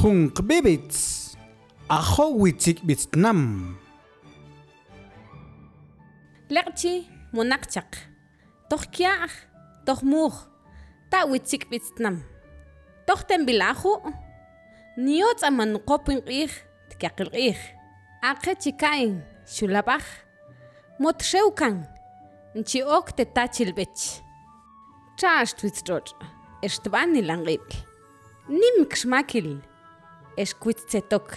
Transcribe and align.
Hunk 0.00 0.40
bibits. 0.48 1.36
Ahowitik 1.88 2.80
bitnam. 2.88 3.76
Lekchi 6.48 7.04
munakchak. 7.32 7.98
Tohkiach. 8.70 9.34
Tohmuh. 9.84 10.32
Tawitik 11.10 11.68
bitnam. 11.68 12.24
Tohten 13.06 13.44
bilahu. 13.44 14.00
Niots 14.96 15.44
amanukopin 15.44 16.24
ih. 16.24 16.54
Tkakil 16.88 17.28
ih. 17.36 17.60
Ake 18.24 18.56
chikain. 18.56 19.20
Shulabach. 19.44 20.08
Motreukan. 20.98 21.84
Nchiok 22.56 23.12
te 23.16 23.24
tachilbech. 23.24 24.24
Chash 25.20 25.52
twitstrot. 25.58 26.16
Eshtbani 26.64 27.20
nim 27.20 27.44
Nimkshmakil. 28.48 29.69
εσκουίτσε 30.40 31.02
τόκ. 31.08 31.30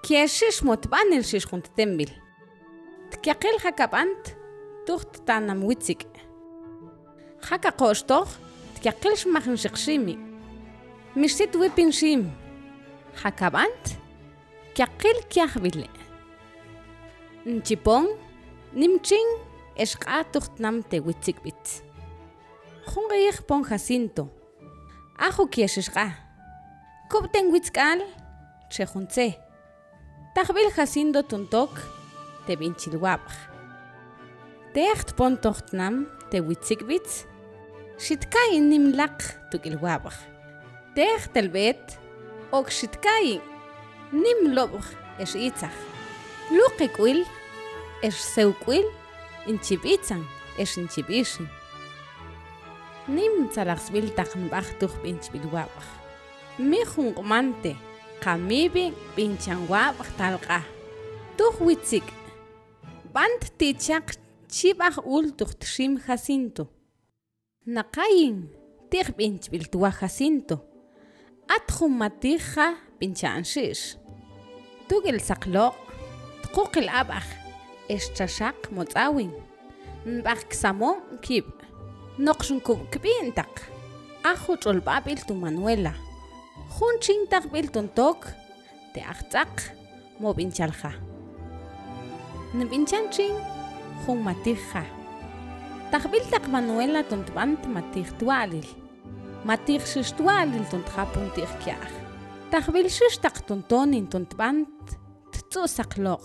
Και 0.00 0.14
εσύ 0.14 0.64
μου 0.64 0.70
ότι 0.72 0.88
πάνε 0.88 1.16
εσύσχουν 1.16 1.62
τέμπιλ. 1.74 2.08
Τι 3.20 3.30
ακέλ 3.30 3.60
χακα 3.60 3.88
πάντ, 3.88 4.26
τούχτ 4.84 5.16
τα 5.24 5.40
να 5.40 5.54
μου. 5.54 5.68
Χακα 7.40 7.72
κόστοχ, 7.72 8.28
τι 8.80 8.88
ακέλ 8.88 9.16
σου 9.16 9.30
μάχνει 9.30 9.56
σε 9.56 9.68
ξύμι. 9.68 10.18
Μισή 11.14 11.46
του 11.46 11.62
είπιν. 11.62 12.30
Χακα 13.14 13.50
πάντ, 13.50 13.84
τι 14.72 14.82
ακέλ 14.82 15.22
κι 15.28 15.40
αχβιλέ. 15.40 15.86
Ντσιπών, 17.44 18.18
νιμτσίν, 18.74 19.26
εσκά 19.76 20.24
τούχτ 20.32 20.58
να 20.58 20.72
μου 20.72 20.82
τε 20.88 20.96
ήτσικ 21.06 21.40
πιτ. 21.40 21.66
Χούγε 22.86 23.42
πόν 23.46 23.64
χασίντο. 23.64 24.32
Άχου 25.18 25.48
κι 25.48 25.62
εσύ 25.62 25.80
σκάχ. 25.80 26.21
Kupten 27.12 27.52
witzkal, 27.52 28.00
chejunse. 28.70 29.34
Tajbil 30.32 30.70
Jacindo 30.72 31.20
tuntok, 31.22 31.76
te 32.46 32.56
vinchilwap. 32.56 33.26
Techt 34.72 35.12
pontochtnam, 35.18 36.06
te 36.30 36.40
witzikbitz. 36.40 37.26
Shitkain 38.00 38.70
nimlak 38.72 39.20
tukilwab. 39.52 40.08
Techt 40.96 41.36
elbet, 41.36 41.98
ok 42.50 42.72
shitkain. 42.72 43.44
Nimlob 44.16 44.80
es 45.20 45.36
itzach. 45.36 45.76
Lukikwil, 46.48 47.26
es 48.00 48.16
seukwil, 48.32 48.88
inchibitzan, 49.44 50.24
es 50.56 50.78
inchibishin. 50.80 51.52
Nim 53.04 53.50
zalaxbil 53.52 54.14
tachnbach 54.16 54.78
tuch 54.80 54.96
binchbilwabach. 55.04 56.01
mi 56.58 56.84
junq'mante 56.84 57.72
qamipi 58.20 58.92
b'inchawab' 59.16 60.04
talq'aj 60.18 60.64
tuj 61.36 61.56
witzik 61.64 62.04
b'ant 63.14 63.42
tichaq 63.58 64.12
chib'aj 64.52 65.00
uul 65.00 65.32
tuqtxim 65.38 65.96
jacinto. 66.04 66.68
Naqayin 67.64 68.38
tiq 68.90 69.08
b'in 69.16 69.40
chb'iltwaj 69.40 69.96
jacinto. 70.02 70.56
At 71.48 71.72
jumatij 71.72 72.40
qaj 72.52 72.74
b'incha'anxix 72.98 73.96
tuk'il 74.88 75.18
saqlooq' 75.28 75.80
tquq 76.44 76.72
il 76.82 76.88
ab'aj 77.00 77.26
exchaxaq 77.94 78.68
motz'awin. 78.76 79.32
Nb'aj 80.04 80.40
kisamoon 80.50 81.00
tu 85.26 85.34
Manuela. 85.34 86.11
Jun 86.76 86.98
chintaq 87.04 87.48
bil 87.52 87.68
tuntok. 87.70 88.28
Te 88.92 89.00
ajtz'aq 89.00 89.54
mo 90.20 90.34
binchalja. 90.36 90.92
Nbinchanching 92.52 93.36
jun 94.04 94.18
matija. 94.26 94.84
Tajbil 95.92 96.24
taq 96.32 96.48
Manuela 96.52 97.02
tuntb'ant 97.04 97.64
matij 97.74 98.08
twalil. 98.20 98.68
Matij 99.48 99.80
xix 99.84 100.12
twalil 100.16 100.64
tuntjapun 100.70 101.32
tij 101.34 101.48
kyaj. 101.64 101.92
Tajbil 102.52 102.88
xix 102.92 103.18
taq 103.24 103.40
tuntonin 103.48 104.06
tuntb'ant 104.12 104.96
tzu 105.52 105.66
saqloq. 105.76 106.24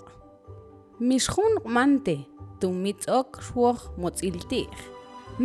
Mixjun 0.99 1.59
q'mante 1.63 2.15
tumitz'ok 2.59 3.39
xuoj 3.47 3.79
motz'iltij. 4.01 4.71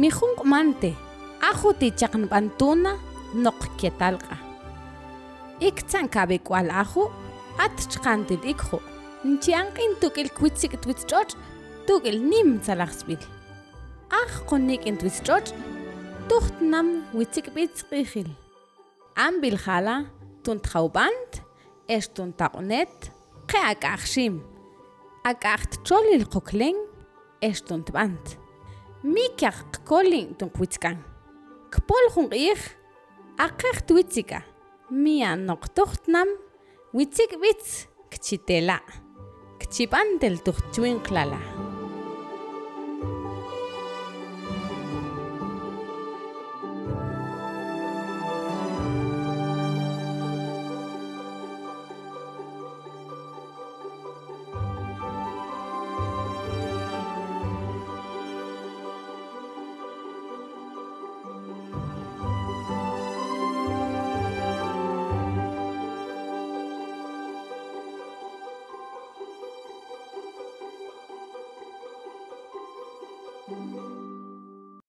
Mijun 0.01 0.33
q'mante 0.39 0.91
ajo 1.51 1.71
tichaqnb'antuna 1.81 2.93
noq 3.45 3.61
ketalqa. 3.79 4.52
Iktzan 5.63 6.09
kab'ek'wal 6.11 6.73
ajo 6.75 7.05
at 7.63 7.77
chqantil 7.93 8.43
ikjo. 8.51 8.81
Nchianq'in 9.23 9.93
tuk'il 10.03 10.31
kwitzik 10.35 10.75
twitzch'och' 10.83 11.37
tuk'il 11.87 12.19
nim 12.19 12.57
tzalajsb'il. 12.59 13.23
Aj 14.11 14.33
qonik 14.51 14.89
in 14.91 14.99
twitzch'och' 14.99 15.55
tucht 16.27 16.59
nam 16.67 17.07
witzikb'itz 17.15 17.87
q'ijil. 17.87 18.33
Ambil 19.15 19.55
jala 19.55 20.01
tuntjawb'ant 20.43 21.43
ex 21.87 22.11
tuntaq'onet 22.17 23.11
qe 23.47 23.63
ak'ajxim. 23.73 24.43
Ak'ajtcholil 25.31 26.27
qoklen 26.27 26.75
ex 27.39 27.63
tuntb'ant. 27.69 28.35
Mikaq 29.07 29.79
qkolin 29.79 30.35
tunqwitzkan. 30.43 30.99
Kpol 31.71 32.11
jun 32.17 32.33
q'ij 32.35 32.59
aqej 33.39 33.87
twitzika. 33.87 34.43
mianok 34.93 35.71
tujtnam 35.73 36.29
witzik 36.93 37.33
witz 37.41 37.87
kichitela 38.13 38.77
kichipan 39.59 40.19
tel 40.21 40.37
tujtwin 40.45 41.01
klala. 41.01 41.41